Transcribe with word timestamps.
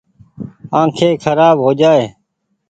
آنکي 0.79 1.09
کرآب 1.23 1.57
هوجآئي۔ 1.63 2.07